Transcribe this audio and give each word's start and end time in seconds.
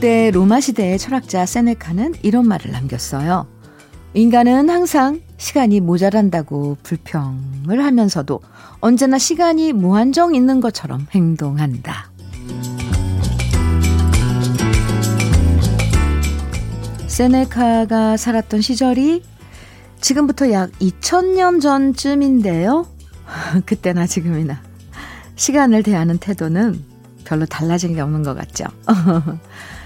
고대 0.00 0.30
로마 0.30 0.60
시대의 0.60 0.98
철학자 0.98 1.44
세네카는 1.44 2.14
이런 2.22 2.48
말을 2.48 2.70
남겼어요. 2.72 3.46
인간은 4.14 4.70
항상 4.70 5.20
시간이 5.36 5.80
모자란다고 5.80 6.78
불평을 6.82 7.84
하면서도 7.84 8.40
언제나 8.80 9.18
시간이 9.18 9.74
무한정 9.74 10.34
있는 10.34 10.62
것처럼 10.62 11.06
행동한다. 11.10 12.10
세네카가 17.06 18.16
살았던 18.16 18.62
시절이 18.62 19.22
지금부터 20.00 20.50
약 20.50 20.70
2000년 20.80 21.60
전쯤인데요. 21.60 22.86
그때나 23.66 24.06
지금이나 24.06 24.62
시간을 25.36 25.82
대하는 25.82 26.16
태도는 26.16 26.82
별로 27.26 27.44
달라진 27.44 27.94
게 27.94 28.00
없는 28.00 28.22
것 28.22 28.34
같죠. 28.34 28.64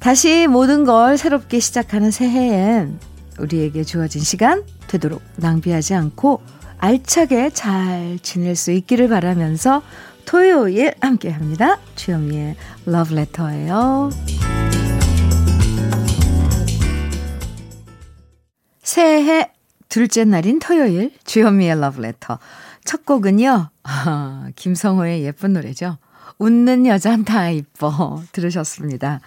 다시 0.00 0.46
모든 0.46 0.84
걸 0.84 1.18
새롭게 1.18 1.60
시작하는 1.60 2.10
새해엔 2.10 2.98
우리에게 3.38 3.84
주어진 3.84 4.22
시간 4.22 4.62
되도록 4.86 5.22
낭비하지 5.36 5.94
않고 5.94 6.40
알차게 6.78 7.50
잘 7.50 8.18
지낼 8.22 8.54
수 8.56 8.70
있기를 8.70 9.08
바라면서 9.08 9.82
토요일 10.24 10.94
함께 11.00 11.30
합니다. 11.30 11.78
주현미의 11.96 12.56
러브레터예요. 12.86 14.10
새해 18.82 19.50
둘째 19.88 20.24
날인 20.24 20.58
토요일 20.60 21.12
주현미의 21.24 21.80
러브레터. 21.80 22.38
첫 22.84 23.04
곡은요. 23.04 23.70
아, 23.82 24.48
김성호의 24.54 25.24
예쁜 25.24 25.52
노래죠. 25.54 25.98
웃는 26.38 26.86
여잔 26.86 27.24
다 27.24 27.50
이뻐 27.50 28.22
들으셨습니다. 28.32 29.20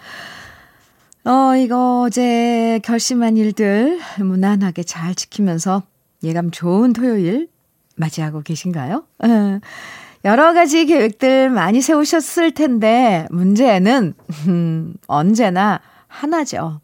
어, 1.24 1.54
이거 1.56 2.02
어제 2.02 2.80
결심한 2.82 3.36
일들 3.36 4.00
무난하게 4.18 4.82
잘 4.82 5.14
지키면서 5.14 5.82
예감 6.24 6.50
좋은 6.50 6.92
토요일 6.92 7.48
맞이하고 7.96 8.42
계신가요? 8.42 9.04
여러 10.24 10.52
가지 10.52 10.86
계획들 10.86 11.50
많이 11.50 11.80
세우셨을 11.80 12.52
텐데 12.54 13.26
문제는 13.30 14.14
음, 14.48 14.94
언제나 15.06 15.80
하나죠. 16.08 16.80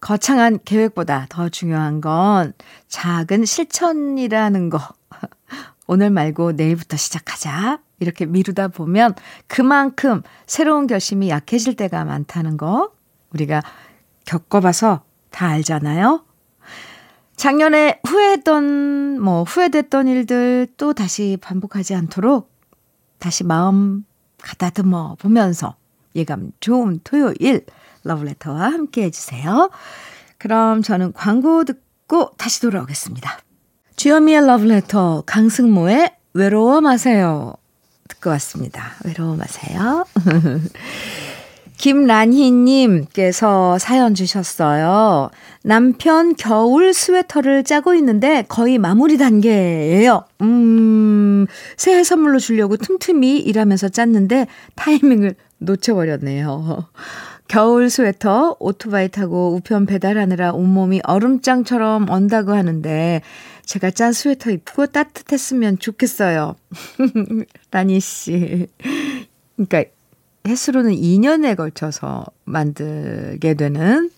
거창한 0.00 0.60
계획보다 0.64 1.26
더 1.28 1.48
중요한 1.48 2.00
건 2.00 2.52
작은 2.88 3.44
실천이라는 3.44 4.70
거. 4.70 4.78
오늘 5.88 6.10
말고 6.10 6.52
내일부터 6.52 6.96
시작하자. 6.96 7.80
이렇게 7.98 8.26
미루다 8.26 8.68
보면 8.68 9.14
그만큼 9.46 10.22
새로운 10.46 10.86
결심이 10.86 11.30
약해질 11.30 11.74
때가 11.74 12.04
많다는 12.04 12.56
거 12.56 12.90
우리가 13.36 13.62
겪어봐서 14.24 15.02
다 15.30 15.48
알잖아요. 15.48 16.24
작년에 17.36 18.00
후회했던, 18.06 19.20
뭐, 19.20 19.42
후회됐던 19.42 20.08
일들 20.08 20.68
또 20.78 20.94
다시 20.94 21.36
반복하지 21.40 21.94
않도록 21.94 22.50
다시 23.18 23.44
마음 23.44 24.04
가다듬어 24.42 25.16
보면서 25.18 25.76
예감 26.14 26.52
좋은 26.60 27.00
토요일 27.04 27.66
러브레터와 28.04 28.72
함께 28.72 29.04
해주세요. 29.04 29.70
그럼 30.38 30.82
저는 30.82 31.12
광고 31.12 31.64
듣고 31.64 32.30
다시 32.38 32.60
돌아오겠습니다. 32.62 33.38
주현미의 33.96 34.46
러브레터 34.46 35.24
강승모의 35.26 36.14
외로워 36.34 36.80
마세요. 36.80 37.54
듣고 38.08 38.30
왔습니다. 38.30 38.92
외로워 39.04 39.36
마세요. 39.36 40.04
김란희님께서 41.78 43.78
사연 43.78 44.14
주셨어요. 44.14 45.30
남편 45.62 46.34
겨울 46.36 46.94
스웨터를 46.94 47.64
짜고 47.64 47.94
있는데 47.94 48.44
거의 48.48 48.78
마무리 48.78 49.18
단계예요. 49.18 50.24
음, 50.42 51.46
새해 51.76 52.04
선물로 52.04 52.38
주려고 52.38 52.76
틈틈이 52.76 53.38
일하면서 53.38 53.90
짰는데 53.90 54.46
타이밍을 54.74 55.34
놓쳐버렸네요. 55.58 56.86
겨울 57.48 57.90
스웨터 57.90 58.56
오토바이 58.58 59.08
타고 59.08 59.54
우편 59.54 59.86
배달하느라 59.86 60.52
온몸이 60.52 61.00
얼음장처럼 61.04 62.10
언다고 62.10 62.52
하는데 62.52 63.22
제가 63.64 63.90
짠 63.90 64.12
스웨터 64.12 64.50
입고 64.50 64.86
따뜻했으면 64.86 65.78
좋겠어요. 65.78 66.56
라니 67.70 68.00
씨. 68.00 68.66
그러니까 69.56 69.84
횟수로는 70.46 70.92
2년에 70.92 71.56
걸쳐서 71.56 72.24
만들게 72.44 73.54
되는 73.54 74.10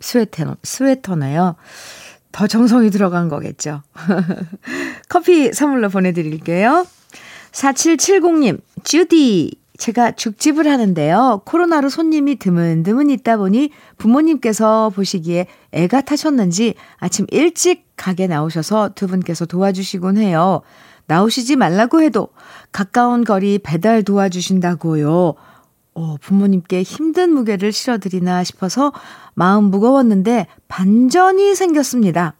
스웨터, 0.00 0.56
스웨터네요. 0.62 1.56
더 2.32 2.46
정성이 2.46 2.90
들어간 2.90 3.28
거겠죠. 3.28 3.82
커피 5.08 5.52
선물로 5.52 5.88
보내드릴게요. 5.88 6.86
4770님, 7.52 8.60
주디. 8.84 9.58
제가 9.78 10.12
죽집을 10.12 10.66
하는데요. 10.68 11.42
코로나로 11.44 11.90
손님이 11.90 12.38
드문드문 12.38 13.10
있다 13.10 13.36
보니 13.36 13.70
부모님께서 13.98 14.90
보시기에 14.94 15.46
애가 15.72 16.00
타셨는지 16.00 16.74
아침 16.96 17.26
일찍 17.30 17.84
가게 17.94 18.26
나오셔서 18.26 18.90
두 18.94 19.06
분께서 19.06 19.44
도와주시곤 19.44 20.16
해요. 20.16 20.62
나오시지 21.06 21.56
말라고 21.56 22.02
해도 22.02 22.28
가까운 22.72 23.24
거리 23.24 23.58
배달 23.58 24.02
도와주신다고요. 24.02 25.34
어, 25.96 26.16
부모님께 26.20 26.82
힘든 26.82 27.32
무게를 27.32 27.72
실어드리나 27.72 28.44
싶어서 28.44 28.92
마음 29.34 29.64
무거웠는데 29.64 30.46
반전이 30.68 31.54
생겼습니다. 31.54 32.34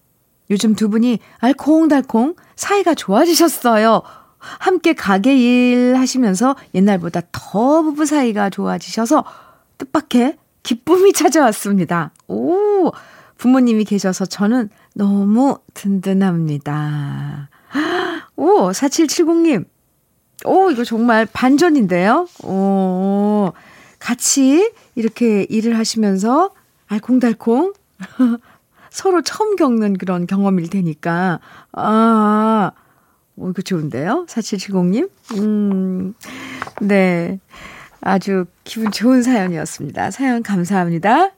요즘 0.50 0.74
두 0.74 0.90
분이 0.90 1.18
알콩달콩 1.38 2.36
사이가 2.54 2.94
좋아지셨어요. 2.94 4.02
함께 4.38 4.92
가게 4.92 5.36
일 5.36 5.96
하시면서 5.96 6.54
옛날보다 6.74 7.22
더 7.32 7.82
부부 7.82 8.04
사이가 8.04 8.50
좋아지셔서 8.50 9.24
뜻밖의 9.78 10.36
기쁨이 10.62 11.14
찾아왔습니다. 11.14 12.12
오, 12.28 12.92
부모님이 13.38 13.84
계셔서 13.84 14.26
저는 14.26 14.68
너무 14.94 15.58
든든합니다. 15.72 17.48
오, 18.36 18.70
4770님. 18.70 19.64
오, 20.44 20.70
이거 20.70 20.84
정말 20.84 21.26
반전인데요? 21.26 22.28
오, 22.44 23.52
같이 23.98 24.70
이렇게 24.94 25.46
일을 25.48 25.78
하시면서 25.78 26.50
알콩달콩 26.86 27.72
서로 28.90 29.22
처음 29.22 29.56
겪는 29.56 29.98
그런 29.98 30.26
경험일 30.26 30.70
테니까, 30.70 31.40
아, 31.72 32.70
오, 33.36 33.50
이거 33.50 33.62
좋은데요? 33.62 34.26
4770님? 34.28 35.10
음, 35.36 36.14
네. 36.80 37.38
아주 38.00 38.44
기분 38.64 38.92
좋은 38.92 39.22
사연이었습니다. 39.22 40.10
사연 40.10 40.42
감사합니다. 40.42 41.30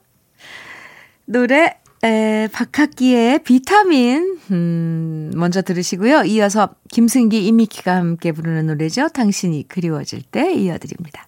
노래 1.25 1.79
에, 2.03 2.47
박학기의 2.53 3.43
비타민, 3.43 4.37
음, 4.51 5.31
먼저 5.35 5.61
들으시고요. 5.61 6.23
이어서 6.23 6.69
김승기, 6.91 7.45
이미키가 7.45 7.93
함께 7.93 8.31
부르는 8.31 8.67
노래죠. 8.67 9.09
당신이 9.09 9.67
그리워질 9.67 10.21
때 10.31 10.53
이어드립니다. 10.53 11.27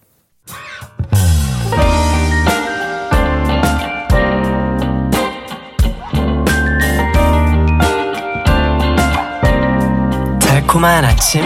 달콤한 10.40 11.04
아침, 11.04 11.42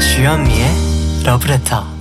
주현미의 0.00 1.24
러브레터. 1.24 1.94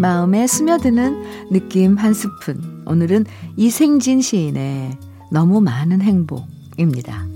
마음에 0.00 0.46
스며드는 0.46 1.50
느낌 1.50 1.96
한 1.98 2.14
스푼. 2.14 2.82
오늘은 2.86 3.26
이생진 3.58 4.22
시인의 4.22 4.96
너무 5.30 5.60
많은 5.60 6.00
행복입니다. 6.00 7.26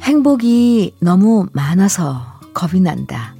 행복이 0.00 0.94
너무 1.00 1.46
많아서 1.52 2.22
겁이 2.54 2.80
난다. 2.80 3.34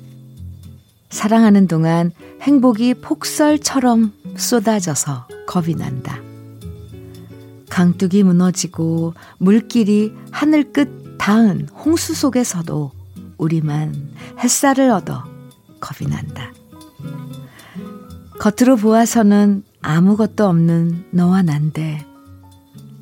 사랑하는 1.09 1.67
동안 1.67 2.13
행복이 2.43 2.95
폭설처럼 3.01 4.13
쏟아져서 4.37 5.27
겁이 5.47 5.75
난다. 5.77 6.19
강둑이 7.71 8.25
무너지고 8.25 9.15
물길이 9.39 10.13
하늘 10.31 10.71
끝 10.71 11.17
닿은 11.17 11.71
홍수 11.71 12.13
속에서도 12.13 13.04
우리만 13.45 13.95
햇살을 14.43 14.91
얻어 14.91 15.25
겁이 15.81 16.11
난다. 16.11 16.53
겉으로 18.41 18.77
보아서는 18.77 19.63
아무것도 19.83 20.47
없는 20.47 21.05
너와 21.11 21.43
난데 21.43 22.05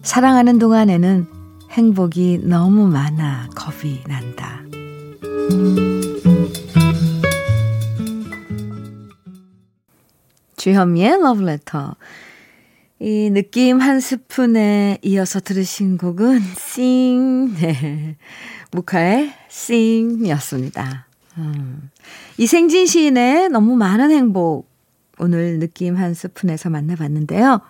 사랑하는 0.03 0.59
동안에는 0.59 1.27
행복이 1.71 2.41
너무 2.43 2.89
많아 2.89 3.49
겁이 3.55 4.03
난다. 4.07 4.63
주현미의 10.57 11.21
러브레터. 11.23 11.97
이 13.05 13.31
느낌 13.31 13.81
한 13.81 13.99
스푼에 13.99 14.97
이어서 15.03 15.41
들으신 15.41 15.99
곡은 15.99 16.39
싱, 16.57 17.53
네. 17.57 18.17
무카의 18.71 19.35
싱이었습니다. 19.49 21.09
음. 21.39 21.91
이생진 22.39 22.87
시인의 22.87 23.49
너무 23.49 23.75
많은 23.75 24.13
행복. 24.13 24.71
오늘 25.19 25.59
느낌 25.59 25.97
한 25.97 26.15
스푼에서 26.15 26.71
만나봤는데요. 26.71 27.61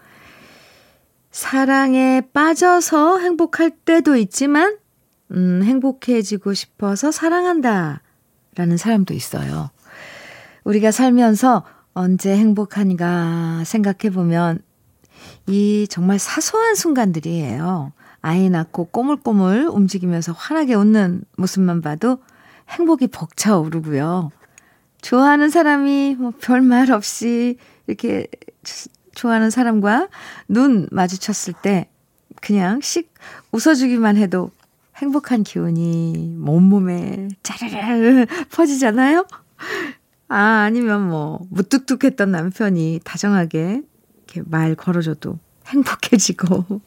사랑에 1.30 2.20
빠져서 2.34 3.20
행복할 3.20 3.70
때도 3.70 4.16
있지만, 4.16 4.76
음, 5.30 5.62
행복해지고 5.64 6.52
싶어서 6.52 7.10
사랑한다. 7.10 8.02
라는 8.54 8.76
사람도 8.76 9.14
있어요. 9.14 9.70
우리가 10.64 10.90
살면서 10.90 11.64
언제 11.94 12.36
행복한가 12.36 13.62
생각해 13.64 14.12
보면 14.12 14.60
이 15.46 15.86
정말 15.88 16.18
사소한 16.18 16.74
순간들이에요. 16.74 17.92
아이 18.20 18.48
낳고 18.50 18.86
꼬물꼬물 18.86 19.68
움직이면서 19.70 20.32
환하게 20.32 20.74
웃는 20.74 21.24
모습만 21.36 21.80
봐도 21.80 22.18
행복이 22.68 23.08
벅차오르고요. 23.08 24.30
좋아하는 25.00 25.50
사람이 25.50 26.16
뭐 26.18 26.32
별말 26.40 26.92
없이 26.92 27.58
이렇게 27.86 28.28
좋아하는 29.14 29.50
사람과 29.50 30.08
눈 30.48 30.88
마주쳤을 30.90 31.54
때 31.60 31.88
그냥 32.40 32.80
씩 32.80 33.12
웃어주기만 33.50 34.16
해도 34.16 34.50
행복한 34.96 35.42
기운이 35.42 36.36
온몸에 36.46 37.28
짜르르 37.42 38.26
퍼지잖아요? 38.52 39.26
아, 40.28 40.62
아니면 40.64 41.08
뭐, 41.08 41.44
무뚝뚝했던 41.50 42.30
남편이 42.30 43.00
다정하게 43.04 43.82
이렇게 44.32 44.42
말 44.48 44.74
걸어줘도 44.74 45.38
행복해지고. 45.66 46.80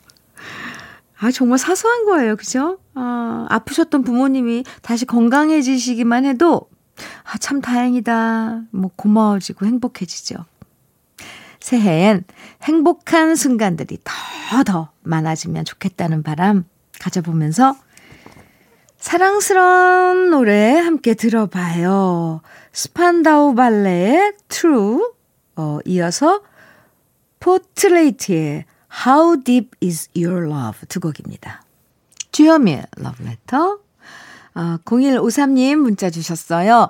아, 1.17 1.31
정말 1.31 1.57
사소한 1.59 2.05
거예요. 2.05 2.35
그죠? 2.35 2.79
아, 2.93 3.45
아프셨던 3.49 4.03
부모님이 4.03 4.65
다시 4.81 5.05
건강해지시기만 5.05 6.25
해도, 6.25 6.69
아, 7.23 7.37
참 7.37 7.61
다행이다. 7.61 8.63
뭐, 8.71 8.91
고마워지고 8.95 9.65
행복해지죠. 9.65 10.35
새해엔 11.61 12.25
행복한 12.63 13.35
순간들이 13.35 13.97
더더 14.03 14.91
많아지면 15.01 15.65
좋겠다는 15.65 16.21
바람 16.21 16.65
가져보면서 16.99 17.75
사랑스러운 18.97 20.29
노래 20.29 20.77
함께 20.79 21.15
들어봐요. 21.15 22.41
스판다우 22.71 23.55
발레의 23.55 24.33
True, 24.47 24.99
어, 25.55 25.79
이어서 25.85 26.41
포트레이트의 27.45 28.65
How 29.05 29.43
Deep 29.43 29.69
Is 29.83 30.09
Your 30.17 30.47
Love 30.47 30.87
두 30.89 30.99
곡입니다. 30.99 31.61
주현미의 32.31 32.87
러브레터. 32.97 33.79
어, 34.55 34.77
0153님 34.83 35.75
문자 35.75 36.09
주셨어요. 36.09 36.89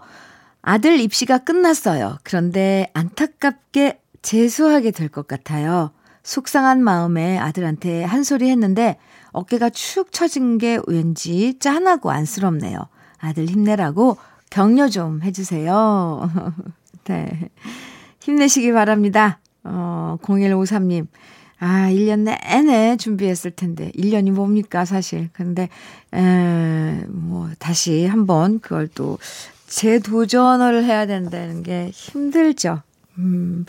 아들 0.62 1.02
입시가 1.02 1.40
끝났어요. 1.40 2.20
그런데 2.24 2.90
안타깝게 2.94 4.00
재수하게 4.22 4.92
될 4.92 5.10
것 5.10 5.28
같아요. 5.28 5.92
속상한 6.24 6.82
마음에 6.82 7.38
아들한테 7.38 8.06
한 8.06 8.24
소리 8.24 8.50
했는데 8.50 8.98
어깨가 9.34 9.72
축 9.72 10.14
처진 10.14 10.58
게 10.58 10.80
왠지 10.88 11.60
짠하고 11.60 12.12
안쓰럽네요. 12.12 12.80
아들 13.20 13.46
힘내라고 13.48 14.18
격려 14.50 14.88
좀 14.88 15.22
해주세요. 15.22 16.32
네. 17.04 17.50
힘내시기 18.22 18.72
바랍니다. 18.72 19.40
어, 19.66 20.18
0153님. 20.22 21.08
아, 21.60 21.90
1년 21.90 22.20
내내 22.20 22.98
준비했을 22.98 23.52
텐데, 23.52 23.92
1년이 23.98 24.32
뭡니까, 24.32 24.86
사실. 24.86 25.30
근데, 25.34 25.70
에, 26.14 27.06
뭐, 27.08 27.50
다시 27.60 28.06
한번 28.06 28.60
그걸 28.60 28.88
또 28.90 29.18
재도전을 29.68 30.84
해야 30.84 31.06
된다는 31.06 31.64
게 31.64 31.90
힘들죠. 31.92 32.82
음. 33.18 33.66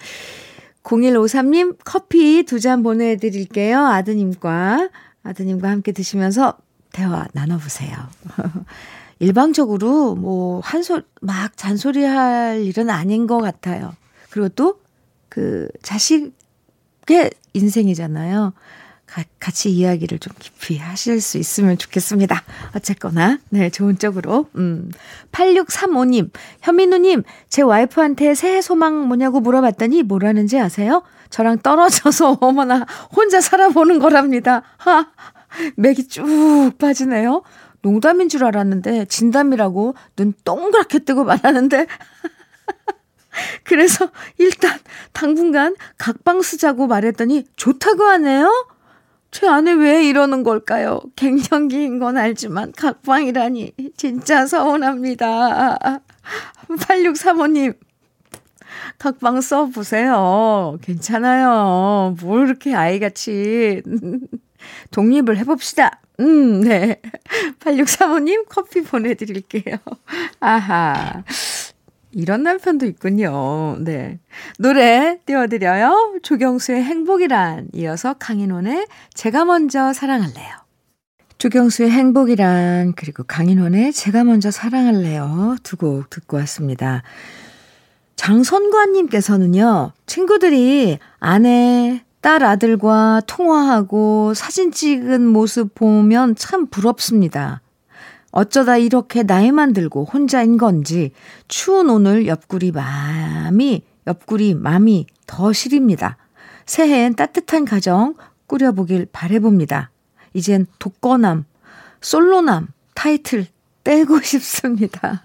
0153님 0.82 1.76
커피 1.84 2.44
두 2.44 2.60
잔 2.60 2.82
보내드릴게요. 2.82 3.78
아드님과, 3.86 4.88
아드님과 5.22 5.68
함께 5.68 5.92
드시면서 5.92 6.56
대화 6.92 7.26
나눠보세요. 7.32 7.96
일방적으로 9.18 10.14
뭐, 10.14 10.60
한 10.60 10.82
소, 10.82 11.00
막 11.20 11.56
잔소리 11.56 12.04
할 12.04 12.62
일은 12.64 12.90
아닌 12.90 13.26
것 13.26 13.38
같아요. 13.38 13.94
그리고 14.30 14.48
또, 14.50 14.80
그, 15.36 15.68
자식의 15.82 17.30
인생이잖아요. 17.52 18.54
가, 19.04 19.22
같이 19.38 19.70
이야기를 19.70 20.18
좀 20.18 20.32
깊이 20.38 20.78
하실 20.78 21.20
수 21.20 21.36
있으면 21.36 21.76
좋겠습니다. 21.76 22.42
어쨌거나, 22.74 23.38
네, 23.50 23.68
좋은 23.68 23.98
쪽으로. 23.98 24.46
음. 24.54 24.90
8635님, 25.32 26.30
현민우님, 26.62 27.22
제 27.50 27.60
와이프한테 27.60 28.34
새해 28.34 28.62
소망 28.62 29.06
뭐냐고 29.08 29.40
물어봤더니 29.40 30.04
뭐라는지 30.04 30.58
아세요? 30.58 31.02
저랑 31.28 31.58
떨어져서 31.58 32.38
어머나 32.40 32.86
혼자 33.14 33.42
살아보는 33.42 33.98
거랍니다. 33.98 34.62
하, 34.78 35.10
맥이 35.76 36.08
쭉 36.08 36.72
빠지네요. 36.78 37.42
농담인 37.82 38.30
줄 38.30 38.42
알았는데 38.42 39.04
진담이라고 39.04 39.96
눈 40.16 40.32
동그랗게 40.44 41.00
뜨고 41.00 41.24
말하는데 41.24 41.86
그래서 43.64 44.10
일단 44.38 44.78
당분간 45.12 45.76
각방 45.98 46.42
쓰자고 46.42 46.86
말했더니 46.86 47.44
좋다고 47.56 48.04
하네요. 48.04 48.68
제 49.30 49.46
아내 49.46 49.72
왜 49.72 50.06
이러는 50.06 50.42
걸까요? 50.42 51.00
갱년기인 51.16 51.98
건 51.98 52.16
알지만 52.16 52.72
각방이라니 52.72 53.72
진짜 53.96 54.46
서운합니다. 54.46 56.00
8635님 56.68 57.76
각방 58.98 59.40
써보세요. 59.40 60.78
괜찮아요. 60.82 62.16
뭘 62.20 62.46
이렇게 62.46 62.74
아이같이 62.74 63.82
독립을 64.90 65.36
해봅시다. 65.38 66.00
음, 66.20 66.62
네. 66.62 67.00
8635님 67.60 68.46
커피 68.48 68.82
보내드릴게요. 68.82 69.76
아하. 70.40 71.24
이런 72.16 72.42
남편도 72.44 72.86
있군요. 72.86 73.76
네. 73.80 74.18
노래 74.58 75.18
띄워드려요. 75.26 76.14
조경수의 76.22 76.82
행복이란 76.82 77.68
이어서 77.74 78.14
강인원의 78.14 78.86
제가 79.12 79.44
먼저 79.44 79.92
사랑할래요. 79.92 80.56
조경수의 81.36 81.90
행복이란 81.90 82.94
그리고 82.96 83.22
강인원의 83.22 83.92
제가 83.92 84.24
먼저 84.24 84.50
사랑할래요. 84.50 85.56
두 85.62 85.76
곡 85.76 86.08
듣고 86.08 86.38
왔습니다. 86.38 87.02
장선관님께서는요. 88.16 89.92
친구들이 90.06 90.98
아내, 91.20 92.02
딸 92.22 92.42
아들과 92.42 93.20
통화하고 93.26 94.32
사진 94.32 94.72
찍은 94.72 95.26
모습 95.26 95.74
보면 95.74 96.34
참 96.34 96.66
부럽습니다. 96.66 97.60
어쩌다 98.36 98.76
이렇게 98.76 99.22
나이만 99.22 99.72
들고 99.72 100.04
혼자인 100.04 100.58
건지 100.58 101.12
추운 101.48 101.88
오늘 101.88 102.26
옆구리 102.26 102.70
맘이 102.70 103.82
옆구리 104.06 104.52
맘이 104.52 105.06
더 105.26 105.54
시립니다. 105.54 106.18
새해엔 106.66 107.14
따뜻한 107.14 107.64
가정 107.64 108.14
꾸려보길 108.46 109.06
바래봅니다. 109.10 109.90
이젠 110.34 110.66
독거남, 110.78 111.46
솔로남 112.02 112.68
타이틀 112.92 113.46
떼고 113.84 114.20
싶습니다. 114.20 115.22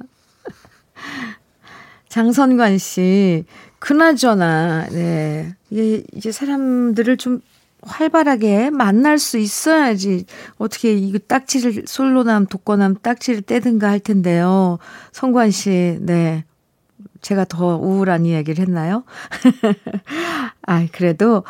장선관 2.07 2.77
씨, 2.77 3.43
그나저나, 3.79 4.87
네. 4.89 5.53
이제 5.69 6.31
사람들을 6.31 7.17
좀 7.17 7.41
활발하게 7.83 8.69
만날 8.69 9.17
수 9.17 9.37
있어야지 9.37 10.25
어떻게 10.57 10.93
이거 10.93 11.17
딱지를 11.19 11.83
솔로남 11.87 12.45
독거남 12.45 12.95
딱지를 13.01 13.41
떼든가 13.41 13.89
할 13.89 13.99
텐데요. 13.99 14.77
성관 15.11 15.51
씨, 15.51 15.97
네. 16.01 16.45
제가 17.21 17.45
더 17.45 17.75
우울한 17.77 18.25
이야기를 18.25 18.61
했나요? 18.65 19.03
아, 20.65 20.87
그래도 20.91 21.43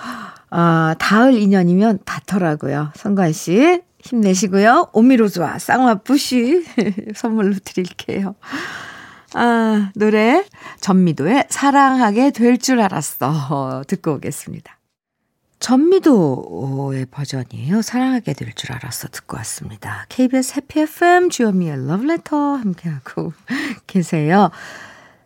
어, 0.50 0.94
닿을 1.00 1.34
인연이면 1.36 2.00
닿더라고요. 2.06 2.92
성관 2.96 3.32
씨, 3.32 3.82
힘내시고요. 4.04 4.90
오미로즈와 4.94 5.60
쌍화 5.60 5.96
뿌시 5.96 6.66
선물로 7.16 7.56
드릴게요. 7.64 8.36
아, 9.34 9.92
노래 9.96 10.44
전미도의 10.82 11.46
사랑하게 11.50 12.32
될 12.32 12.58
줄 12.58 12.82
알았어 12.82 13.84
듣고 13.88 14.16
오겠습니다. 14.16 14.81
전미도의 15.62 17.06
버전이에요. 17.12 17.82
사랑하게 17.82 18.34
될 18.34 18.51
줄 18.56 18.74
알았어 18.74 19.08
듣고 19.10 19.38
왔습니다. 19.38 20.06
KBS 20.10 20.56
해피 20.58 20.82
FM 20.82 21.30
주현미의 21.30 21.88
러브레터 21.88 22.56
함께하고 22.56 23.32
계세요. 23.88 24.50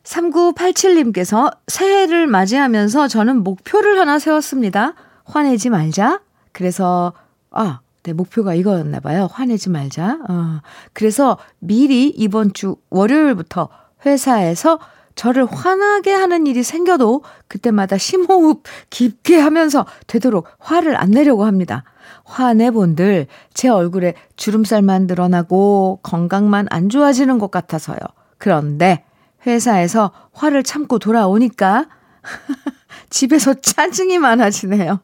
3987님께서 0.03 1.55
새해를 1.67 2.27
맞이하면서 2.27 3.07
저는 3.07 3.43
목표를 3.43 3.97
하나 3.97 4.19
세웠습니다. 4.19 4.93
화내지 5.23 5.69
말자. 5.71 6.21
그래서 6.51 7.13
아, 7.49 7.79
네, 8.03 8.13
목표가 8.13 8.53
이거였나 8.53 8.99
봐요. 8.99 9.27
화내지 9.31 9.69
말자. 9.71 10.19
어, 10.29 10.59
그래서 10.93 11.37
미리 11.59 12.09
이번 12.09 12.53
주 12.53 12.75
월요일부터 12.91 13.69
회사에서 14.05 14.79
저를 15.15 15.45
화나게 15.45 16.13
하는 16.13 16.45
일이 16.45 16.61
생겨도 16.61 17.23
그때마다 17.47 17.97
심호흡 17.97 18.63
깊게 18.89 19.39
하면서 19.39 19.85
되도록 20.07 20.47
화를 20.59 20.95
안 20.95 21.11
내려고 21.11 21.45
합니다. 21.45 21.83
화내본들 22.25 23.27
제 23.53 23.69
얼굴에 23.69 24.15
주름살만 24.35 25.07
늘어나고 25.07 25.99
건강만 26.03 26.67
안 26.69 26.89
좋아지는 26.89 27.39
것 27.39 27.51
같아서요. 27.51 27.97
그런데 28.37 29.05
회사에서 29.47 30.11
화를 30.33 30.63
참고 30.63 30.99
돌아오니까 30.99 31.87
집에서 33.09 33.53
짜증이 33.53 34.17
많아지네요. 34.17 34.99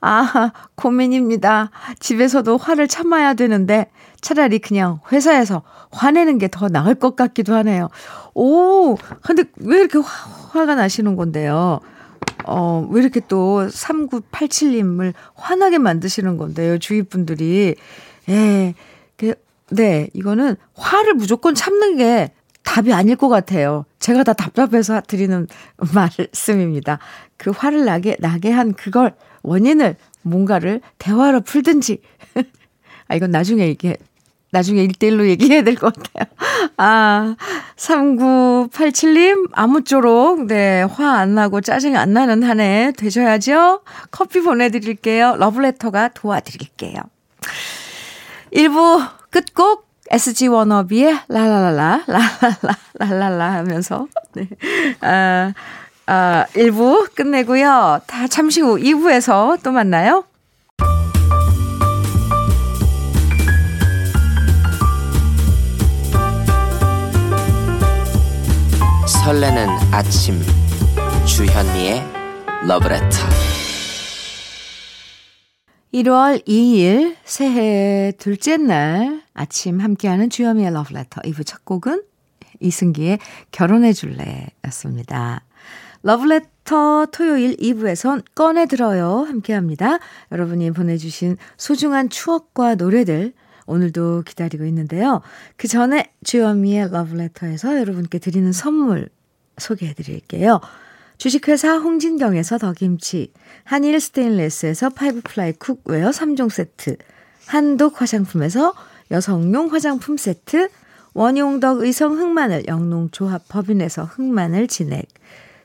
아, 0.00 0.52
고민입니다. 0.74 1.70
집에서도 1.98 2.56
화를 2.56 2.88
참아야 2.88 3.34
되는데 3.34 3.90
차라리 4.22 4.58
그냥 4.60 5.00
회사에서 5.12 5.62
화내는 5.90 6.38
게 6.38 6.48
더 6.48 6.68
나을 6.68 6.94
것 6.94 7.16
같기도 7.16 7.54
하네요. 7.56 7.88
오, 8.34 8.96
근데 9.22 9.44
왜 9.56 9.78
이렇게 9.80 9.98
화, 9.98 10.66
가 10.66 10.74
나시는 10.74 11.16
건데요? 11.16 11.80
어, 12.44 12.86
왜 12.90 13.00
이렇게 13.02 13.20
또 13.28 13.66
3987님을 13.66 15.12
화나게 15.34 15.78
만드시는 15.78 16.36
건데요, 16.36 16.78
주위 16.78 17.02
분들이. 17.02 17.74
예, 18.28 18.74
그, 19.16 19.34
네, 19.70 20.08
이거는 20.12 20.56
화를 20.74 21.14
무조건 21.14 21.54
참는 21.54 21.96
게 21.96 22.32
답이 22.62 22.92
아닐 22.92 23.16
것 23.16 23.28
같아요. 23.28 23.84
제가 23.98 24.22
다 24.24 24.32
답답해서 24.34 25.00
드리는 25.06 25.46
말씀입니다. 25.94 26.98
그 27.36 27.50
화를 27.50 27.84
나게, 27.84 28.16
나게 28.20 28.50
한 28.50 28.74
그걸, 28.74 29.14
원인을 29.42 29.96
뭔가를 30.22 30.80
대화로 30.98 31.40
풀든지. 31.40 32.00
아, 33.08 33.14
이건 33.14 33.30
나중에 33.30 33.68
이게, 33.68 33.96
나중에 34.52 34.86
1대1로 34.86 35.26
얘기해야 35.28 35.62
될 35.62 35.74
것 35.76 35.94
같아요. 35.94 36.26
아, 36.76 37.34
3987님, 37.76 39.48
아무쪼록, 39.52 40.46
네, 40.46 40.82
화 40.82 41.16
안 41.18 41.34
나고 41.34 41.60
짜증 41.60 41.96
안 41.96 42.12
나는 42.12 42.42
한 42.42 42.60
해 42.60 42.92
되셔야죠? 42.96 43.80
커피 44.10 44.40
보내드릴게요. 44.42 45.36
러브레터가 45.38 46.10
도와드릴게요. 46.14 47.00
1부 48.54 49.08
끝곡 49.30 49.88
SG 50.10 50.48
워너비의 50.48 51.20
라라라라, 51.28 52.04
라라라, 52.06 52.76
라라라 52.98 53.52
하면서, 53.54 54.06
네. 54.34 54.46
아, 55.00 55.52
아, 56.06 56.44
1부 56.54 57.14
끝내고요. 57.14 58.00
다 58.06 58.26
잠시 58.28 58.60
후 58.60 58.76
2부에서 58.76 59.62
또 59.62 59.72
만나요. 59.72 60.24
설레는 69.24 69.68
아침 69.92 70.34
주현미의 71.24 72.02
러브레터 72.66 73.06
1월 75.94 76.44
2일 76.44 77.14
새해 77.22 78.10
둘째 78.18 78.56
날 78.56 79.22
아침 79.32 79.78
함께하는 79.78 80.28
주현미의 80.28 80.72
러브레터 80.72 81.20
2부 81.20 81.46
첫 81.46 81.64
곡은 81.64 82.02
이승기의 82.58 83.20
결혼해 83.52 83.92
줄래 83.92 84.48
였습니다. 84.66 85.44
러브레터 86.02 87.06
토요일 87.12 87.56
2부에선 87.58 88.24
꺼내들어요 88.34 89.24
함께합니다. 89.28 90.00
여러분이 90.32 90.72
보내주신 90.72 91.36
소중한 91.56 92.08
추억과 92.08 92.74
노래들 92.74 93.34
오늘도 93.66 94.22
기다리고 94.22 94.64
있는데요. 94.66 95.22
그 95.56 95.68
전에 95.68 96.12
주현미의 96.24 96.90
러브레터에서 96.90 97.78
여러분께 97.78 98.18
드리는 98.18 98.50
선물 98.52 99.08
소개해 99.58 99.94
드릴게요. 99.94 100.60
주식회사 101.18 101.78
홍진경에서 101.78 102.58
더김치, 102.58 103.32
한일 103.64 104.00
스테인레스에서 104.00 104.90
five-ply 104.90 105.52
cookware 105.52 106.10
3종 106.10 106.50
세트, 106.50 106.96
한독 107.46 108.00
화장품에서 108.00 108.74
여성용 109.10 109.72
화장품 109.72 110.16
세트, 110.16 110.68
원용덕 111.14 111.80
의성 111.80 112.18
흑마늘 112.18 112.66
영농조합 112.66 113.46
법인에서 113.48 114.04
흑마늘 114.04 114.66
진액, 114.66 115.06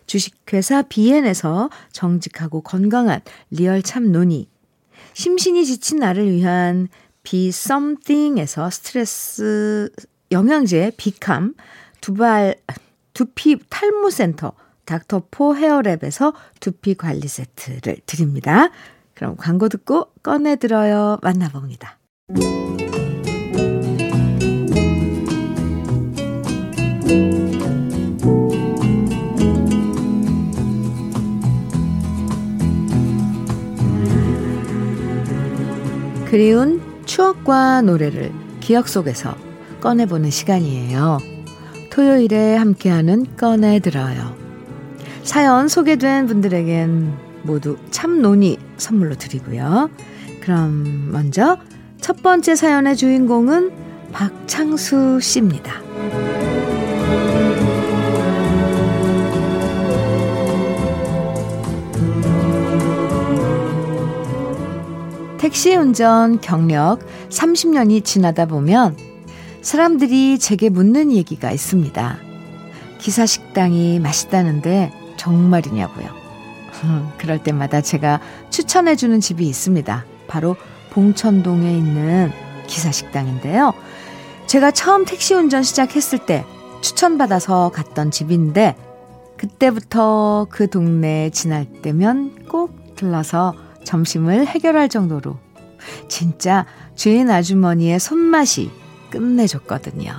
주식회사 0.05 0.83
비엔에서 0.83 1.69
정직하고 1.91 2.61
건강한 2.61 3.21
real 3.49 3.81
참 3.81 4.11
논이, 4.11 4.49
심신이 5.13 5.65
지친 5.65 5.99
나를 5.99 6.29
위한 6.29 6.87
비 7.29 7.51
썸띵에서 7.51 8.69
스트레스 8.69 9.89
영양제 10.31 10.93
비캄, 10.95 11.55
두발 11.99 12.55
두피 13.11 13.59
탈모 13.69 14.11
센터 14.11 14.53
닥터포 14.85 15.55
헤어랩에서 15.55 16.33
두피 16.61 16.95
관리 16.95 17.27
세트를 17.27 17.97
드립니다. 18.05 18.69
그럼 19.13 19.35
광고 19.35 19.67
듣고 19.67 20.05
꺼내 20.23 20.55
들어요. 20.55 21.19
만나봅니다. 21.21 21.97
그리운 36.29 36.86
추억과 37.07 37.81
노래를 37.81 38.31
기억 38.59 38.87
속에서 38.87 39.35
꺼내보는 39.81 40.29
시간이에요. 40.29 41.17
토요일에 41.89 42.55
함께하는 42.55 43.37
꺼내들어요. 43.37 44.35
사연 45.23 45.67
소개된 45.67 46.27
분들에겐 46.27 47.13
모두 47.41 47.77
참논이 47.89 48.59
선물로 48.77 49.15
드리고요. 49.15 49.89
그럼 50.41 51.11
먼저 51.11 51.57
첫 51.99 52.21
번째 52.21 52.55
사연의 52.55 52.95
주인공은 52.95 53.71
박창수 54.11 55.19
씨입니다. 55.21 56.26
택시 65.47 65.73
운전 65.73 66.41
경력 66.41 66.99
30년이 67.29 68.03
지나다 68.03 68.47
보면 68.47 68.97
사람들이 69.61 70.39
제게 70.39 70.67
묻는 70.67 71.09
얘기가 71.09 71.53
있습니다. 71.53 72.17
기사 72.97 73.25
식당이 73.25 73.99
맛있다는데 73.99 74.91
정말이냐고요. 75.15 76.05
그럴 77.17 77.41
때마다 77.41 77.79
제가 77.79 78.19
추천해주는 78.49 79.21
집이 79.21 79.47
있습니다. 79.47 80.03
바로 80.27 80.57
봉천동에 80.89 81.77
있는 81.77 82.29
기사 82.67 82.91
식당인데요. 82.91 83.73
제가 84.47 84.71
처음 84.71 85.05
택시 85.05 85.33
운전 85.33 85.63
시작했을 85.63 86.25
때 86.25 86.43
추천받아서 86.81 87.71
갔던 87.73 88.11
집인데 88.11 88.75
그때부터 89.37 90.47
그 90.49 90.69
동네 90.69 91.29
지날 91.29 91.63
때면 91.81 92.47
꼭 92.49 92.97
들러서 92.97 93.53
점심을 93.87 94.45
해결할 94.45 94.89
정도로 94.89 95.37
진짜 96.09 96.65
주인 96.95 97.29
아주머니의 97.29 97.99
손맛이 97.99 98.69
끝내줬거든요. 99.09 100.11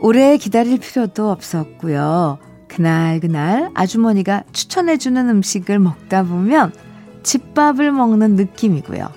오래 0.00 0.36
기다릴 0.36 0.78
필요도 0.78 1.30
없었고요. 1.30 2.38
그날 2.66 3.20
그날 3.20 3.70
아주머니가 3.74 4.42
추천해주는 4.52 5.28
음식을 5.28 5.78
먹다 5.78 6.24
보면 6.24 6.72
집밥을 7.22 7.92
먹는 7.92 8.34
느낌이고요. 8.34 9.08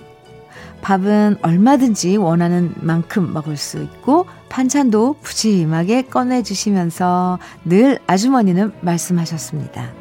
밥은 0.82 1.38
얼마든지 1.42 2.16
원하는 2.16 2.74
만큼 2.78 3.34
먹을 3.34 3.58
수 3.58 3.82
있고 3.82 4.28
반찬도 4.50 5.18
푸짐하게 5.22 6.04
꺼내주시면서 6.04 7.40
늘 7.66 8.00
아주머니는 8.08 8.72
말씀하셨습니다. 8.82 9.92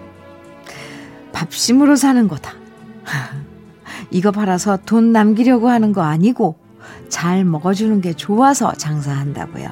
밥심으로 1.32 1.96
사는 1.96 2.28
거다. 2.28 2.67
이거 4.10 4.30
팔아서 4.30 4.78
돈 4.84 5.12
남기려고 5.12 5.68
하는 5.68 5.92
거 5.92 6.02
아니고 6.02 6.56
잘 7.08 7.44
먹어주는 7.44 8.00
게 8.00 8.12
좋아서 8.12 8.72
장사한다고요. 8.72 9.68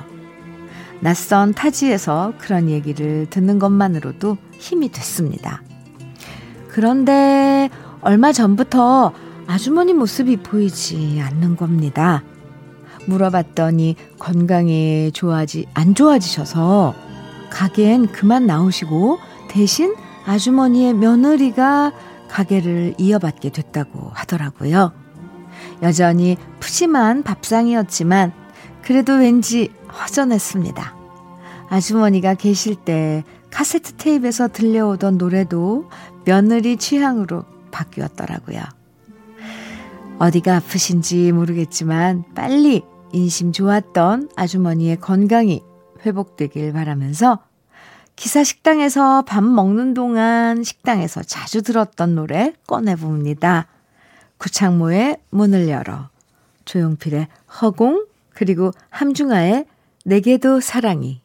낯선 1.01 1.53
타지에서 1.53 2.33
그런 2.39 2.69
얘기를 2.71 3.27
듣는 3.29 3.59
것만으로도 3.59 4.39
힘이 4.53 4.91
됐습니다. 4.91 5.63
그런데 6.69 7.71
얼마 8.01 8.33
전부터 8.33 9.13
아주머니 9.47 9.93
모습이 9.95 10.39
보이지 10.39 11.21
않는 11.23 11.57
겁니다. 11.57 12.23
물어봤더니 13.07 13.95
건강이 14.19 15.13
좋아지, 15.13 15.67
안 15.75 15.95
좋아지셔서 15.95 16.95
가게엔 17.51 18.09
그만 18.09 18.47
나오시고 18.47 19.19
대신 19.49 19.95
아주머니의 20.27 20.95
며느리가 20.95 21.93
가게를 22.29 22.95
이어받게 22.99 23.51
됐다고 23.51 24.11
하더라고요. 24.15 24.93
여전히 25.83 26.37
푸짐한 26.61 27.23
밥상이었지만 27.23 28.33
그래도 28.83 29.15
왠지 29.15 29.71
허전했습니다. 29.93 30.95
아주머니가 31.69 32.35
계실 32.35 32.77
때 32.77 33.25
카세트 33.51 33.95
테이프에서 33.95 34.49
들려오던 34.49 35.19
노래도 35.19 35.89
며느리 36.25 36.77
취향으로 36.77 37.45
바뀌었더라고요. 37.71 38.61
어디가 40.19 40.57
아프신지 40.57 41.33
모르겠지만 41.33 42.25
빨리 42.35 42.83
인심 43.13 43.53
좋았던 43.53 44.31
아주머니의 44.37 44.99
건강이 45.01 45.63
회복되길 46.05 46.73
바라면서 46.73 47.41
기사 48.17 48.43
식당에서 48.43 49.23
밥 49.23 49.45
먹는 49.45 49.93
동안 49.93 50.65
식당에서 50.65 51.23
자주 51.23 51.63
들었던 51.63 52.15
노래 52.15 52.55
꺼내봅니다. 52.67 53.67
구창모의 54.39 55.19
문을 55.31 55.69
열어, 55.69 56.09
조용필의 56.65 57.29
허공, 57.61 58.07
그리고 58.31 58.73
함중아의 58.91 59.67
내게도 60.05 60.61
사랑이. 60.61 61.21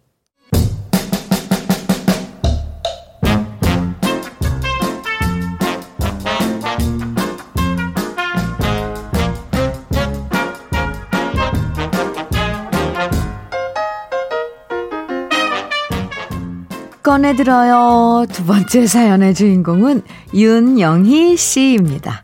꺼내들어요. 17.04 18.26
두 18.32 18.46
번째 18.46 18.86
사연의 18.86 19.34
주인공은 19.34 20.04
윤영희 20.34 21.36
씨입니다. 21.36 22.22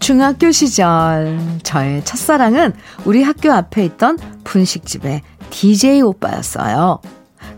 중학교 0.00 0.50
시절 0.50 1.38
저의 1.62 2.04
첫사랑은 2.04 2.72
우리 3.04 3.22
학교 3.22 3.52
앞에 3.52 3.84
있던 3.84 4.18
분식집의 4.44 5.22
DJ 5.50 6.02
오빠였어요. 6.02 7.00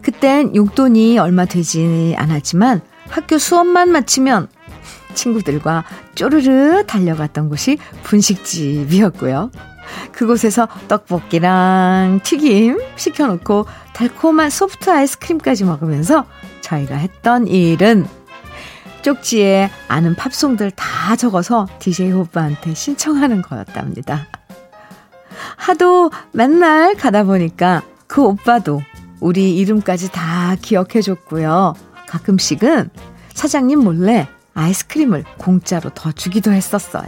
그땐 0.02 0.54
용돈이 0.54 1.18
얼마 1.18 1.44
되지 1.44 2.14
않았지만 2.18 2.82
학교 3.08 3.38
수업만 3.38 3.90
마치면 3.90 4.48
친구들과 5.14 5.84
쪼르르 6.14 6.84
달려갔던 6.86 7.48
곳이 7.48 7.78
분식집이었고요. 8.02 9.50
그곳에서 10.12 10.68
떡볶이랑 10.88 12.20
튀김 12.22 12.80
시켜놓고 12.96 13.66
달콤한 13.92 14.50
소프트 14.50 14.90
아이스크림까지 14.90 15.64
먹으면서 15.64 16.26
저희가 16.60 16.96
했던 16.96 17.46
일은 17.46 18.06
쪽지에 19.02 19.70
아는 19.88 20.14
팝송들 20.14 20.70
다 20.72 21.16
적어서 21.16 21.66
DJ 21.80 22.12
오빠한테 22.12 22.74
신청하는 22.74 23.42
거였답니다. 23.42 24.26
하도 25.56 26.10
맨날 26.32 26.94
가다 26.94 27.24
보니까 27.24 27.82
그 28.06 28.22
오빠도 28.22 28.82
우리 29.20 29.56
이름까지 29.56 30.12
다 30.12 30.56
기억해줬고요. 30.60 31.74
가끔씩은 32.08 32.90
사장님 33.34 33.80
몰래 33.80 34.28
아이스크림을 34.54 35.24
공짜로 35.38 35.90
더 35.90 36.12
주기도 36.12 36.52
했었어요. 36.52 37.06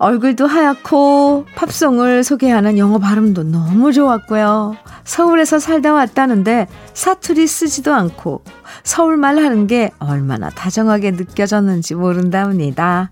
얼굴도 0.00 0.46
하얗고 0.46 1.44
팝송을 1.54 2.24
소개하는 2.24 2.78
영어 2.78 2.98
발음도 2.98 3.42
너무 3.42 3.92
좋았고요. 3.92 4.74
서울에서 5.04 5.58
살다 5.58 5.92
왔다는데 5.92 6.68
사투리 6.94 7.46
쓰지도 7.46 7.92
않고 7.92 8.42
서울말 8.82 9.36
하는 9.36 9.66
게 9.66 9.90
얼마나 9.98 10.48
다정하게 10.48 11.10
느껴졌는지 11.10 11.96
모른답니다. 11.96 13.10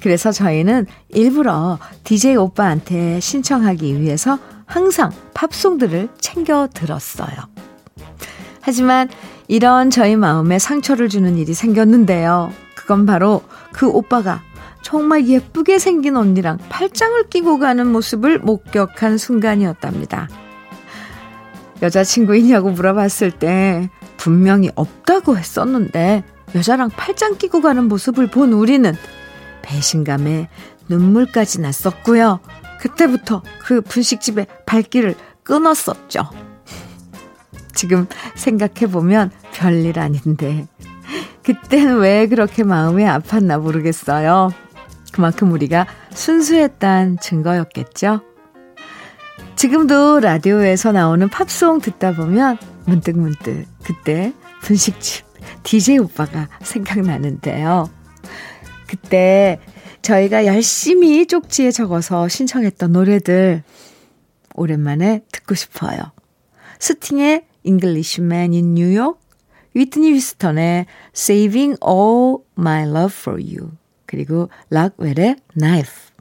그래서 0.00 0.30
저희는 0.30 0.86
일부러 1.08 1.80
DJ 2.04 2.36
오빠한테 2.36 3.18
신청하기 3.18 4.00
위해서 4.00 4.38
항상 4.64 5.10
팝송들을 5.34 6.08
챙겨 6.20 6.68
들었어요. 6.72 7.34
하지만 8.60 9.08
이런 9.48 9.90
저희 9.90 10.14
마음에 10.14 10.60
상처를 10.60 11.08
주는 11.08 11.36
일이 11.36 11.52
생겼는데요. 11.52 12.52
그건 12.76 13.06
바로 13.06 13.42
그 13.72 13.88
오빠가 13.88 14.40
정말 14.82 15.26
예쁘게 15.26 15.78
생긴 15.78 16.16
언니랑 16.16 16.58
팔짱을 16.68 17.28
끼고 17.30 17.58
가는 17.58 17.86
모습을 17.90 18.38
목격한 18.40 19.16
순간이었답니다. 19.16 20.28
여자친구이냐고 21.80 22.70
물어봤을 22.70 23.30
때 23.32 23.90
분명히 24.16 24.70
없다고 24.74 25.36
했었는데 25.36 26.22
여자랑 26.54 26.90
팔짱 26.90 27.38
끼고 27.38 27.60
가는 27.60 27.88
모습을 27.88 28.28
본 28.28 28.52
우리는 28.52 28.94
배신감에 29.62 30.48
눈물까지 30.88 31.60
났었고요. 31.60 32.40
그때부터 32.80 33.42
그 33.60 33.80
분식집의 33.80 34.46
발길을 34.66 35.14
끊었었죠. 35.44 36.28
지금 37.74 38.06
생각해보면 38.34 39.30
별일 39.52 39.98
아닌데 39.98 40.66
그때는 41.42 41.98
왜 41.98 42.26
그렇게 42.26 42.62
마음이 42.64 43.04
아팠나 43.04 43.60
모르겠어요. 43.60 44.50
그만큼 45.12 45.52
우리가 45.52 45.86
순수했단 46.10 47.18
증거였겠죠. 47.20 48.22
지금도 49.54 50.20
라디오에서 50.20 50.92
나오는 50.92 51.28
팝송 51.28 51.80
듣다 51.80 52.14
보면 52.14 52.58
문득 52.86 53.16
문득 53.16 53.66
그때 53.84 54.32
분식집 54.62 55.24
DJ 55.62 55.98
오빠가 55.98 56.48
생각나는데요. 56.62 57.88
그때 58.88 59.60
저희가 60.02 60.46
열심히 60.46 61.26
쪽지에 61.26 61.70
적어서 61.70 62.26
신청했던 62.28 62.92
노래들 62.92 63.62
오랜만에 64.54 65.22
듣고 65.30 65.54
싶어요. 65.54 65.98
스팅의 66.78 67.46
Englishman 67.62 68.52
in 68.52 68.76
New 68.76 68.98
York, 68.98 69.20
위트니 69.74 70.10
휘스턴의 70.12 70.86
Saving 71.14 71.78
All 71.86 72.38
My 72.58 72.82
Love 72.82 73.14
for 73.16 73.40
You, 73.40 73.70
그리고 74.12 74.50
락웰의 74.68 75.36
Knife. 75.58 76.12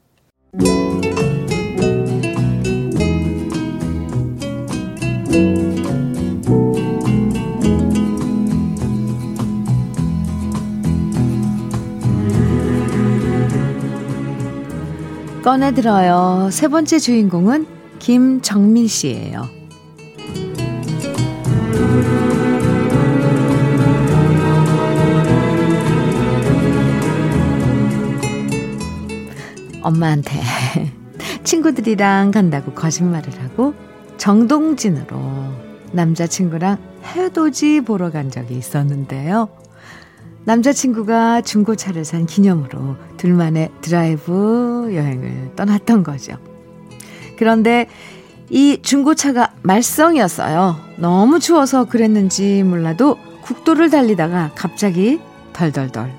꺼내들어요. 15.43 16.49
세 16.49 16.69
번째 16.69 16.97
주인공은 16.97 17.65
김정민 17.99 18.87
씨예요. 18.87 19.60
엄마한테 29.81 30.39
친구들이랑 31.43 32.31
간다고 32.31 32.73
거짓말을 32.73 33.41
하고 33.43 33.73
정동진으로 34.17 35.19
남자친구랑 35.91 36.77
해돋이 37.03 37.81
보러 37.85 38.11
간 38.11 38.29
적이 38.29 38.55
있었는데요. 38.57 39.49
남자친구가 40.45 41.41
중고차를 41.41 42.03
산 42.03 42.25
기념으로 42.25 42.95
둘만의 43.17 43.69
드라이브 43.81 44.89
여행을 44.93 45.55
떠났던 45.55 46.03
거죠. 46.03 46.37
그런데 47.37 47.87
이 48.49 48.79
중고차가 48.81 49.53
말썽이었어요. 49.61 50.75
너무 50.97 51.39
추워서 51.39 51.85
그랬는지 51.85 52.63
몰라도 52.63 53.17
국도를 53.41 53.89
달리다가 53.89 54.51
갑자기 54.55 55.19
덜덜덜 55.53 56.11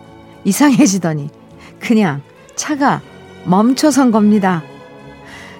이상해지더니 0.44 1.30
그냥 1.78 2.22
차가 2.54 3.00
멈춰선 3.44 4.10
겁니다. 4.10 4.62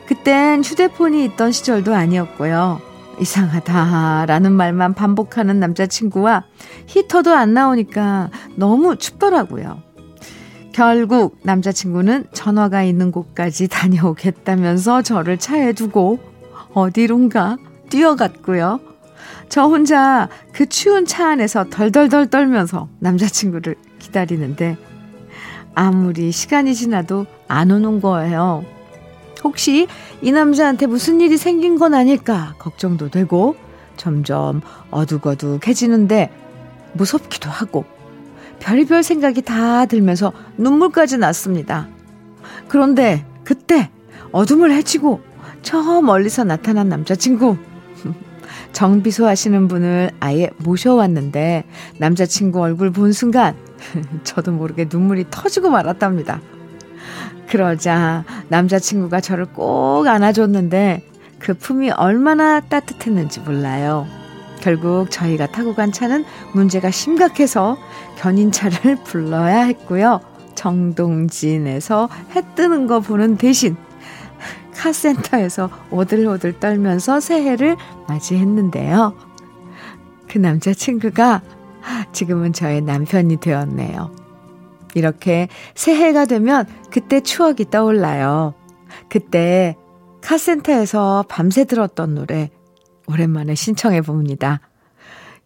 그땐 0.06 0.62
휴대폰이 0.62 1.24
있던 1.26 1.52
시절도 1.52 1.94
아니었고요. 1.94 2.80
이상하다라는 3.20 4.52
말만 4.52 4.94
반복하는 4.94 5.60
남자친구와 5.60 6.44
히터도 6.86 7.34
안 7.34 7.54
나오니까 7.54 8.30
너무 8.56 8.96
춥더라고요. 8.96 9.82
결국 10.72 11.38
남자친구는 11.42 12.26
전화가 12.32 12.82
있는 12.82 13.12
곳까지 13.12 13.68
다녀오겠다면서 13.68 15.02
저를 15.02 15.38
차에 15.38 15.72
두고 15.72 16.18
어디론가 16.72 17.58
뛰어갔고요. 17.90 18.80
저 19.50 19.64
혼자 19.66 20.28
그 20.52 20.66
추운 20.66 21.04
차 21.04 21.28
안에서 21.28 21.66
덜덜덜 21.68 22.28
떨면서 22.28 22.88
남자친구를 23.00 23.76
기다리는데 23.98 24.78
아무리 25.74 26.32
시간이 26.32 26.74
지나도 26.74 27.26
안 27.52 27.70
오는 27.70 28.00
거예요. 28.00 28.64
혹시 29.44 29.86
이 30.22 30.32
남자한테 30.32 30.86
무슨 30.86 31.20
일이 31.20 31.36
생긴 31.36 31.78
건 31.78 31.92
아닐까 31.92 32.54
걱정도 32.58 33.10
되고 33.10 33.56
점점 33.98 34.62
어둑어둑해지는데 34.90 36.32
무섭기도 36.94 37.50
하고 37.50 37.84
별의별 38.58 39.02
생각이 39.02 39.42
다 39.42 39.84
들면서 39.84 40.32
눈물까지 40.56 41.18
났습니다. 41.18 41.88
그런데 42.68 43.26
그때 43.44 43.90
어둠을 44.30 44.72
헤치고 44.72 45.20
저 45.60 46.00
멀리서 46.00 46.44
나타난 46.44 46.88
남자친구. 46.88 47.58
정비소 48.72 49.26
하시는 49.26 49.68
분을 49.68 50.10
아예 50.20 50.48
모셔왔는데 50.58 51.64
남자친구 51.98 52.62
얼굴 52.62 52.92
본 52.92 53.12
순간 53.12 53.56
저도 54.24 54.52
모르게 54.52 54.88
눈물이 54.90 55.26
터지고 55.30 55.68
말았답니다. 55.68 56.40
그러자 57.52 58.24
남자친구가 58.48 59.20
저를 59.20 59.44
꼭 59.44 60.06
안아줬는데 60.06 61.06
그 61.38 61.52
품이 61.52 61.90
얼마나 61.90 62.60
따뜻했는지 62.60 63.40
몰라요. 63.40 64.06
결국 64.62 65.10
저희가 65.10 65.48
타고 65.48 65.74
간 65.74 65.92
차는 65.92 66.24
문제가 66.54 66.90
심각해서 66.90 67.76
견인차를 68.16 68.96
불러야 69.04 69.64
했고요. 69.64 70.22
정동진에서 70.54 72.08
해 72.34 72.42
뜨는 72.54 72.86
거 72.86 73.00
보는 73.00 73.36
대신 73.36 73.76
카센터에서 74.74 75.68
오들오들 75.90 76.58
떨면서 76.58 77.20
새해를 77.20 77.76
맞이했는데요. 78.08 79.14
그 80.26 80.38
남자친구가 80.38 81.42
지금은 82.12 82.54
저의 82.54 82.80
남편이 82.80 83.36
되었네요. 83.40 84.21
이렇게 84.94 85.48
새해가 85.74 86.26
되면 86.26 86.66
그때 86.90 87.20
추억이 87.20 87.70
떠올라요. 87.70 88.54
그때 89.08 89.76
카센터에서 90.20 91.24
밤새 91.28 91.64
들었던 91.64 92.14
노래 92.14 92.50
오랜만에 93.08 93.54
신청해 93.54 94.02
봅니다. 94.02 94.60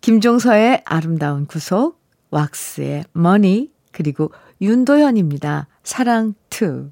김종서의 0.01 0.83
아름다운 0.85 1.47
구속, 1.47 2.01
왁스의 2.31 3.05
머니, 3.13 3.71
그리고 3.93 4.31
윤도현입니다. 4.61 5.69
사랑 5.83 6.35
2. 6.51 6.91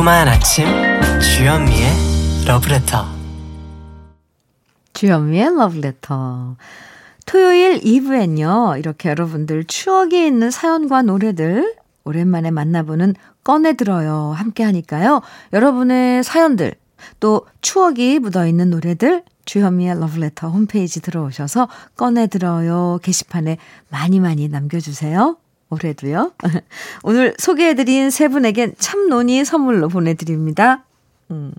달콤한 0.00 0.28
아침 0.28 0.64
주현미의 1.20 2.46
러브레터. 2.46 3.04
주현미의 4.94 5.56
러브레터. 5.56 6.56
토요일 7.26 7.80
2부엔요. 7.80 8.78
이렇게 8.78 9.10
여러분들 9.10 9.64
추억이 9.64 10.26
있는 10.26 10.50
사연과 10.50 11.02
노래들 11.02 11.74
오랜만에 12.04 12.50
만나보는 12.50 13.14
꺼내들어요. 13.44 14.32
함께 14.34 14.62
하니까요. 14.64 15.20
여러분의 15.52 16.24
사연들 16.24 16.74
또 17.18 17.46
추억이 17.60 18.20
묻어있는 18.20 18.70
노래들 18.70 19.24
주현미의 19.44 20.00
러브레터 20.00 20.48
홈페이지 20.48 21.02
들어오셔서 21.02 21.68
꺼내들어요. 21.96 23.00
게시판에 23.02 23.58
많이 23.90 24.18
많이 24.18 24.48
남겨주세요 24.48 25.36
올해도요. 25.70 26.32
오늘 27.04 27.34
소개해드린 27.38 28.10
세 28.10 28.28
분에겐 28.28 28.74
참논이 28.78 29.44
선물로 29.44 29.88
보내드립니다. 29.88 30.84
음. 31.30 31.52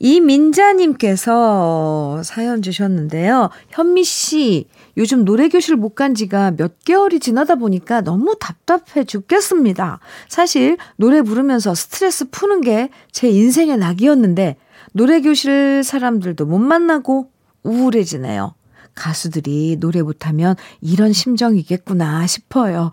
이민자님께서 0.00 2.22
사연 2.24 2.62
주셨는데요. 2.62 3.50
현미 3.70 4.04
씨, 4.04 4.66
요즘 4.96 5.24
노래교실 5.24 5.76
못 5.76 5.94
간 5.94 6.14
지가 6.14 6.52
몇 6.56 6.84
개월이 6.84 7.20
지나다 7.20 7.54
보니까 7.54 8.00
너무 8.00 8.34
답답해 8.38 9.04
죽겠습니다. 9.04 10.00
사실 10.28 10.76
노래 10.96 11.22
부르면서 11.22 11.74
스트레스 11.74 12.28
푸는 12.30 12.60
게 12.60 12.90
제 13.12 13.28
인생의 13.28 13.78
낙이었는데 13.78 14.56
노래교실 14.92 15.82
사람들도 15.84 16.44
못 16.46 16.58
만나고 16.58 17.30
우울해지네요. 17.62 18.54
가수들이 18.94 19.76
노래 19.80 20.02
못하면 20.02 20.56
이런 20.80 21.12
심정이겠구나 21.12 22.26
싶어요. 22.26 22.92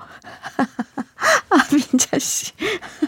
아, 1.49 1.57
민자씨. 1.71 2.53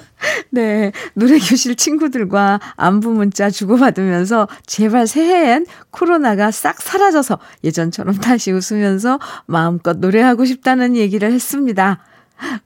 네. 0.52 0.92
노래교실 1.16 1.76
친구들과 1.76 2.60
안부 2.76 3.12
문자 3.12 3.50
주고받으면서 3.50 4.48
제발 4.66 5.08
새해엔 5.08 5.66
코로나가 5.92 6.52
싹 6.52 6.82
사라져서 6.82 7.40
예전처럼 7.64 8.16
다시 8.16 8.52
웃으면서 8.52 9.20
마음껏 9.46 9.98
노래하고 9.98 10.46
싶다는 10.46 10.96
얘기를 10.96 11.32
했습니다. 11.32 12.00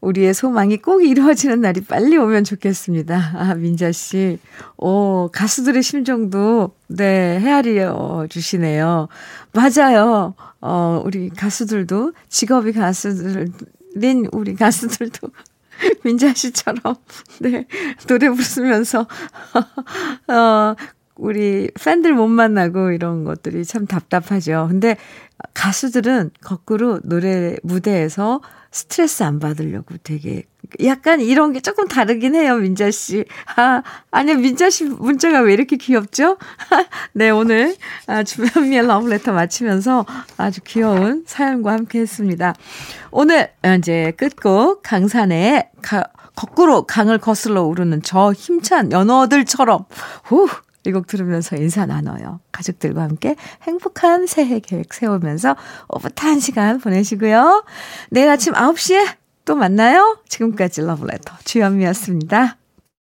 우리의 0.01 0.33
소망이 0.33 0.77
꼭 0.77 1.03
이루어지는 1.03 1.61
날이 1.61 1.81
빨리 1.81 2.17
오면 2.17 2.43
좋겠습니다. 2.43 3.33
아, 3.35 3.55
민자 3.55 3.91
씨. 3.91 4.39
오, 4.77 5.29
가수들의 5.31 5.83
심정도, 5.83 6.75
네, 6.87 7.39
헤아려 7.39 8.27
주시네요. 8.29 9.07
맞아요. 9.53 10.35
어, 10.61 11.01
우리 11.05 11.29
가수들도, 11.29 12.13
직업이 12.29 12.73
가수들인 12.73 14.27
우리 14.31 14.55
가수들도, 14.55 15.29
민자 16.03 16.33
씨처럼, 16.33 16.95
네, 17.39 17.67
노래 18.07 18.29
부르면서, 18.29 19.01
어, 20.27 20.75
우리 21.17 21.69
팬들 21.81 22.13
못 22.13 22.27
만나고 22.27 22.91
이런 22.91 23.23
것들이 23.23 23.65
참 23.65 23.85
답답하죠. 23.85 24.67
근데 24.69 24.97
가수들은 25.53 26.31
거꾸로 26.41 26.99
노래 27.03 27.55
무대에서 27.63 28.41
스트레스 28.71 29.23
안 29.23 29.39
받으려고 29.39 29.95
되게 30.03 30.43
약간 30.83 31.21
이런 31.21 31.53
게 31.53 31.61
조금 31.61 31.87
다르긴 31.87 32.35
해요, 32.35 32.57
민자 32.57 32.91
씨. 32.91 33.25
아, 33.55 33.81
아니 34.11 34.35
민자 34.35 34.69
씨 34.69 34.85
문자가 34.85 35.39
왜 35.39 35.53
이렇게 35.53 35.77
귀엽죠? 35.77 36.37
네, 37.13 37.29
오늘 37.29 37.75
아, 38.05 38.23
주변미의 38.23 38.85
러브레터 38.85 39.31
마치면서 39.31 40.05
아주 40.37 40.61
귀여운 40.65 41.23
사연과 41.25 41.71
함께 41.71 41.99
했습니다. 41.99 42.53
오늘 43.11 43.49
이제 43.79 44.13
끝곡 44.17 44.83
강산의 44.83 45.69
가, 45.81 46.03
거꾸로 46.35 46.85
강을 46.85 47.17
거슬러 47.17 47.63
오르는 47.63 48.01
저 48.03 48.31
힘찬 48.33 48.91
연어들처럼 48.91 49.85
후 50.25 50.47
이 50.87 50.91
곡 50.91 51.07
들으면서 51.07 51.55
인사 51.57 51.85
나눠요. 51.85 52.39
가족들과 52.51 53.01
함께 53.03 53.35
행복한 53.63 54.25
새해 54.25 54.59
계획 54.59 54.93
세우면서 54.93 55.55
오붓한 55.89 56.39
시간 56.39 56.79
보내시고요. 56.79 57.65
내일 58.09 58.29
아침 58.29 58.53
9시에 58.53 59.05
또 59.45 59.55
만나요. 59.55 60.17
지금까지 60.27 60.81
러브레터 60.81 61.33
주현미였습니다. 61.43 62.57